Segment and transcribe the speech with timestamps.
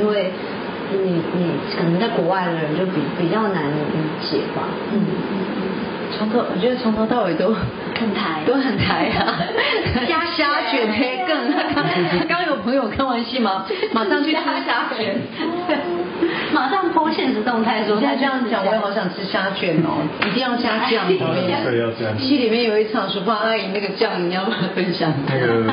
[0.00, 0.30] 因为
[0.92, 4.62] 你你可能在国外的人就比比较难理解吧。
[4.92, 5.04] 嗯，
[6.16, 9.38] 从头我觉得从头到尾都很 台，都很台啊，
[10.08, 11.50] 虾虾卷黑更。
[12.28, 13.64] 刚有朋友看完戏吗？
[13.92, 15.20] 马上去吃虾卷。
[16.90, 21.06] 马上播现实动态说，现在这样讲，我也好想吃虾卷哦，一定要加酱。
[21.06, 22.18] 对，要这样。
[22.18, 25.12] 戏里面有一场淑芳阿姨那个酱，你要不要分享？
[25.28, 25.64] 那个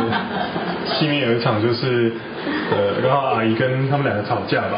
[0.86, 2.14] 戏里面有一场就是，
[2.72, 4.78] 呃，然后阿姨跟他们两个吵架吧，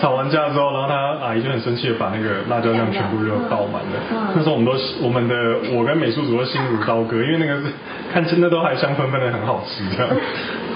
[0.00, 4.32] 吵完架之后，然后他阿姨就很生气的把那个辣椒酱全部就倒满了。
[4.34, 5.34] 那时候我们都我们的
[5.72, 7.72] 我跟美术组都心如刀割，因为那个是
[8.12, 10.12] 看真的都还香喷喷的，很好吃这样。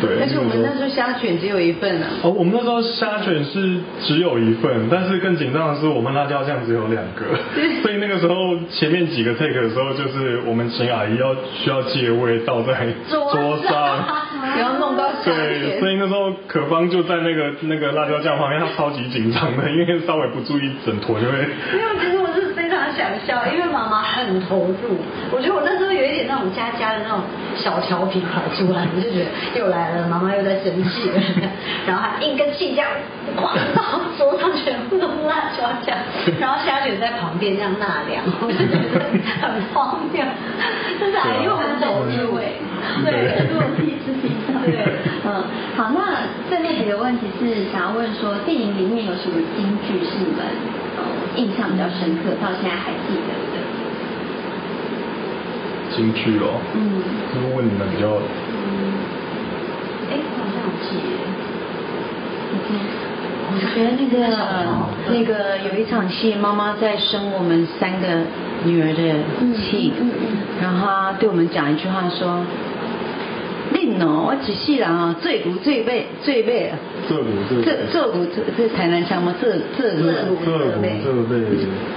[0.00, 0.16] 对。
[0.18, 2.08] 但是我们那时候虾卷只有一份啊。
[2.24, 4.40] 哦，我们那时候虾卷是只有。
[4.40, 7.26] 一份，但是更紧张的是，我们辣椒酱只有两个，
[7.82, 13.98] 所以那个时候前面几个 take 的时候，就是我们请阿姨要需要借位倒在桌上，
[14.56, 21.36] 然后弄到对，所以那时候可芳就在那个那个辣椒酱旁边，她超级紧张的，因为稍微不注意，整坨就会。
[23.00, 25.00] 想笑，因为妈妈很投入，
[25.32, 27.20] 我觉得我那时候有一点那种家家的那种
[27.56, 31.22] 小调皮跑出来，我就觉得又来了，妈妈又在生气了，
[31.88, 32.90] 然后还硬跟气这样
[33.34, 33.80] 狂到。
[34.18, 35.96] 桌上全部都是辣椒酱，
[36.38, 39.00] 然后虾卷在旁边这样纳凉， 我就觉得
[39.40, 40.22] 很荒谬。
[41.00, 42.52] 但是阿姨又很投入哎，
[43.02, 44.59] 对，是我第一次听到。
[44.64, 44.76] 对，
[45.24, 45.42] 嗯，
[45.76, 50.44] 好，那最后几个问题是想要问说，电影里面有什么京剧是你们
[51.36, 53.56] 印象比较深刻，到现在还记得的？
[55.96, 57.02] 京剧哦，嗯，
[57.34, 58.06] 就问你们比较，
[60.10, 60.96] 哎，好像有记，
[62.52, 62.78] 你听。
[63.52, 64.14] 我觉得那个
[65.10, 68.06] 那个有一场戏，妈妈在生我们三个
[68.64, 69.02] 女儿的
[69.56, 70.38] 气，嗯嗯。
[70.62, 72.44] 然后她对我们讲一句话说
[73.72, 79.34] ：“令哦，我只细人哦，最骨最背最背啊，这骨这这骨这这台南腔吗？
[79.40, 81.00] 这这骨这骨这背，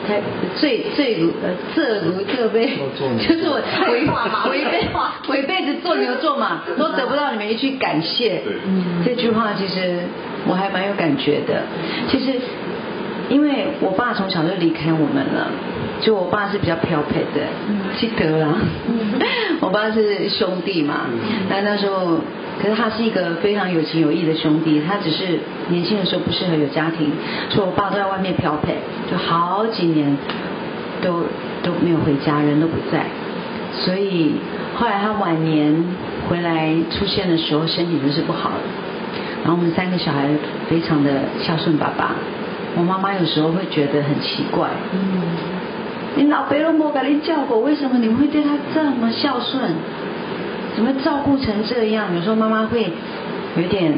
[0.07, 0.21] 台
[0.55, 2.67] 最最骨呃这骨这背，
[3.27, 4.05] 就是我违
[4.51, 4.87] 违背
[5.29, 8.53] 违背着做牛做马都得不到你们一句感谢，对。
[9.05, 10.01] 这句话其实。
[10.45, 11.63] 我还蛮有感觉的，
[12.11, 12.33] 其实
[13.29, 15.47] 因为我爸从小就离开我们了，
[16.03, 17.47] 就我爸是比较漂配的，
[17.97, 18.53] 记得啦，
[19.61, 21.05] 我爸是兄弟嘛，
[21.49, 22.17] 那那时候，
[22.61, 27.11] 可是他是一个非常有情有义的兄弟，他只是年轻的时候不适合有家庭，
[27.49, 28.75] 所以我爸都在外面漂配，
[29.09, 30.17] 就好几年
[31.01, 31.23] 都
[31.63, 33.05] 都没有回家，人都不在，
[33.85, 34.33] 所以
[34.75, 35.73] 后来他晚年
[36.27, 38.55] 回来出现的时候，身体就是不好了。
[39.43, 40.27] 然后我们三个小孩
[40.69, 42.15] 非常的孝顺爸爸，
[42.75, 45.21] 我妈妈有时候会觉得很奇怪，嗯，
[46.15, 49.71] 你老伯都没给你叫过，为什么你会对他这么孝顺？
[50.75, 52.15] 怎么照顾成这样？
[52.15, 52.91] 有时候妈妈会
[53.57, 53.93] 有点，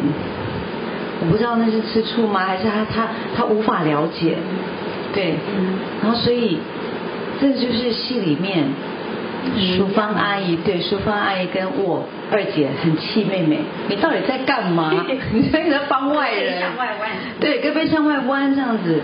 [1.22, 2.42] 我不知道那是吃醋吗？
[2.46, 4.36] 还是他他他无法了解？
[5.14, 5.36] 对，
[6.02, 6.60] 然后所以
[7.40, 8.66] 这就是戏里面。
[9.78, 14.92] 淑芳阿姨对淑芳阿姨跟我二姐很气妹妹，你到底在干嘛？
[15.32, 16.60] 你在在帮外人？
[16.60, 17.12] 向外弯。
[17.40, 19.02] 对，胳膊向外弯这样子。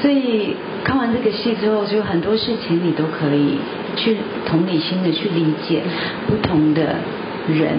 [0.00, 0.54] 所以
[0.86, 3.58] 看完这个戏之后，就很多事情你都可以
[3.96, 4.16] 去
[4.46, 5.82] 同理心的去理解
[6.28, 6.94] 不同的
[7.48, 7.74] 人，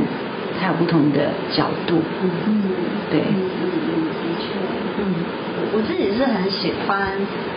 [0.60, 2.02] 他有不同的角度。
[2.22, 2.64] 嗯嗯，
[3.10, 3.22] 对。
[5.00, 5.14] 嗯
[5.74, 7.12] 我自己是很喜欢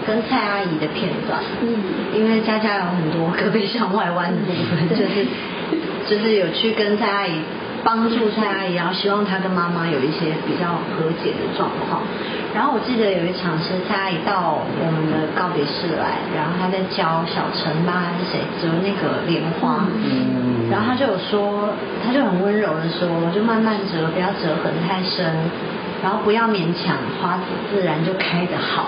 [0.06, 1.74] 跟蔡阿姨的片段，嗯，
[2.14, 5.26] 因为佳佳有很多胳膊向外弯的部分，就是
[6.06, 7.32] 就是有去跟蔡阿姨
[7.84, 12.02] 帮助蔡阿姨，然后希望她跟妈妈有一些比较和解的状况。
[12.54, 21.70] 然后我记得有一场是蔡阿姨到我们的告别室来，然后她在教小陈吧还是谁折那个莲花，嗯，然后她就有说，
[22.04, 25.32] 她就很温柔的说，就慢慢折，不要折痕太深。
[26.02, 28.86] 然后不要勉强，花自自然就开得好。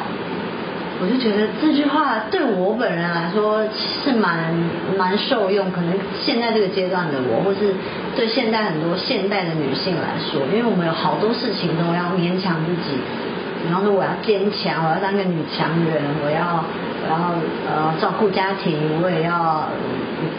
[1.03, 4.55] 我就觉得这句话对我本人来说是蛮
[4.97, 5.93] 蛮受用，可能
[6.25, 7.75] 现在这个阶段的我，或是
[8.15, 12.97] 对现在很多现代的女性来说，因为我们有好多事情都要勉强自己。
[13.67, 16.63] 然后说我要坚强，我要当个女强人，我要
[17.09, 17.35] 然后
[17.67, 19.67] 呃照顾家庭，我也要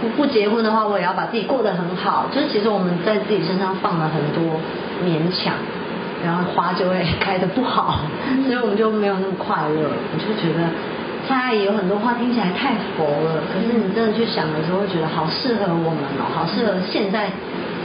[0.01, 2.27] 不不结婚的话，我也要把自己过得很好。
[2.33, 4.59] 就是其实我们在自己身上放了很多
[5.03, 5.55] 勉强。
[6.23, 7.99] 然后花就会开的不好，
[8.47, 9.91] 所以我们就没有那么快乐。
[9.91, 10.69] 我就觉得
[11.27, 17.27] 蔡阿姨有很多话听起来太佛了，可是你真的去想的时候，会觉得好适合我们哦，好适合现在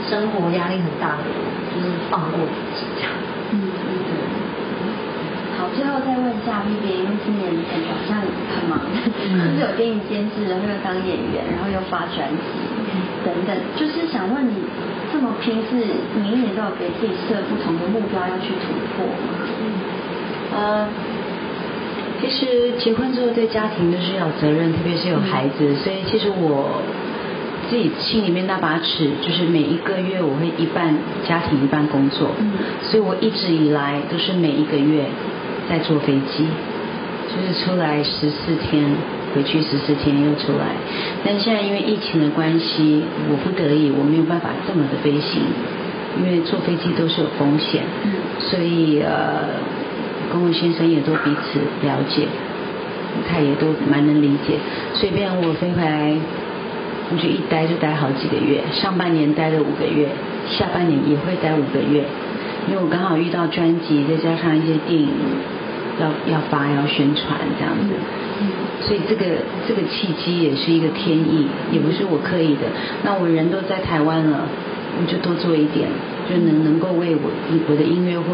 [0.07, 1.35] 生活压力很大的人，
[1.75, 3.11] 就是放过自己这样。
[3.51, 3.71] 嗯。
[5.59, 12.47] 好，最后再问一下 B B，因为今年感觉好像很忙，是 不是有电影监制，然后又当演员，然后又发专辑
[13.27, 14.55] 等等，就是想问你。
[15.11, 15.75] 这么拼是，
[16.15, 19.45] 你一年都有给自己设不同的目标要去突破吗？
[20.55, 20.87] 呃，
[22.21, 26.81] 其实结婚之后对家庭都是要责任，特别是有孩子，所以其实我
[27.69, 30.95] 自己心里面那把尺，就是每一个月我会一半
[31.27, 32.29] 家庭一半工作，
[32.81, 35.05] 所以我一直以来都是每一个月
[35.69, 36.45] 在坐飞机，
[37.29, 38.85] 就是出来十四天，
[39.33, 40.75] 回去十四天又出来，
[41.23, 45.41] 但现在因为疫情的关系，我不得已我没有办法这么的飞行。
[46.17, 47.83] 因为坐飞机都是有风险，
[48.39, 49.45] 所以呃，
[50.33, 52.25] 跟我先生也都彼此了解，
[53.29, 54.57] 他也都蛮能理解。
[54.95, 56.17] 所以，便我飞回来，
[57.11, 58.59] 我就一待就待好几个月。
[58.73, 60.09] 上半年待了五个月，
[60.49, 62.03] 下半年也会待五个月。
[62.67, 65.09] 因为我刚好遇到专辑，再加上一些电影
[66.01, 67.93] 要要发要宣传这样子，
[68.81, 69.25] 所以这个
[69.67, 72.67] 这个契机也是一个天意，也不是我刻意的。
[73.03, 74.47] 那我人都在台湾了。
[74.99, 75.87] 我就多做一点，
[76.27, 77.29] 就能能够为我
[77.69, 78.33] 我的音乐或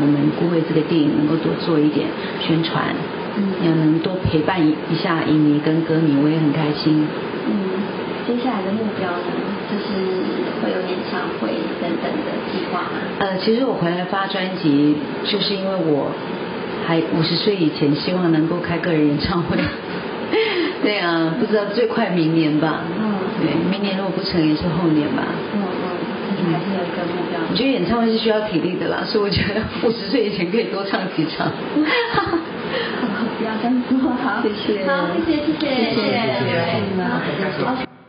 [0.00, 2.08] 我们顾为这个电影能够多做一点
[2.40, 2.96] 宣传，
[3.36, 7.06] 嗯，要能多陪伴一一下影迷跟歌迷，我也很开心。
[7.46, 7.52] 嗯，
[8.26, 9.30] 接下来的目标呢，
[9.70, 10.02] 就是
[10.64, 12.96] 会有演唱会等等的计划吗？
[13.20, 14.96] 呃，其实我回来发专辑，
[15.26, 16.10] 就是因为我
[16.86, 19.56] 还五十岁以前希望能够开个人演唱会。
[20.82, 22.82] 对啊，不知道最快明年吧。
[22.98, 23.12] 嗯。
[23.40, 25.24] 对，明年如果不成，也是后年吧。
[25.54, 25.60] 嗯
[26.40, 27.40] 嗯，还是有一个目标。
[27.50, 31.50] 我觉得演唱会是需要体力的啦，所以我觉得 五十岁以前可以多唱几场。
[33.38, 34.86] 不要这样说，好，谢谢。
[34.86, 36.48] 好，谢谢，谢谢，谢谢，谢
[37.58, 37.64] 谢。
[37.64, 37.99] 好。